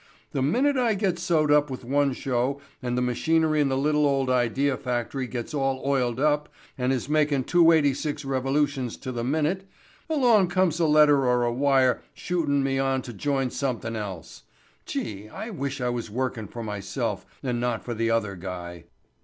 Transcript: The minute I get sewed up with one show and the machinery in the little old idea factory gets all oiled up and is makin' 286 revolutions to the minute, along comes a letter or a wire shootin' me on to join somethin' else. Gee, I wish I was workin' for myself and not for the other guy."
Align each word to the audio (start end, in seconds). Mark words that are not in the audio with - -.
The 0.31 0.41
minute 0.41 0.77
I 0.77 0.95
get 0.95 1.19
sewed 1.19 1.51
up 1.51 1.69
with 1.69 1.85
one 1.85 2.11
show 2.13 2.59
and 2.81 2.97
the 2.97 3.03
machinery 3.03 3.61
in 3.61 3.69
the 3.69 3.77
little 3.77 4.07
old 4.07 4.31
idea 4.31 4.75
factory 4.75 5.27
gets 5.27 5.53
all 5.53 5.79
oiled 5.85 6.19
up 6.19 6.49
and 6.75 6.91
is 6.91 7.07
makin' 7.07 7.43
286 7.43 8.25
revolutions 8.25 8.97
to 8.97 9.11
the 9.11 9.23
minute, 9.23 9.69
along 10.09 10.47
comes 10.47 10.79
a 10.79 10.87
letter 10.87 11.27
or 11.27 11.43
a 11.43 11.53
wire 11.53 12.01
shootin' 12.15 12.63
me 12.63 12.79
on 12.79 13.03
to 13.03 13.13
join 13.13 13.51
somethin' 13.51 13.95
else. 13.95 14.41
Gee, 14.87 15.29
I 15.29 15.51
wish 15.51 15.79
I 15.79 15.89
was 15.89 16.09
workin' 16.09 16.47
for 16.47 16.63
myself 16.63 17.23
and 17.43 17.59
not 17.61 17.83
for 17.83 17.93
the 17.93 18.09
other 18.09 18.35
guy." 18.35 18.85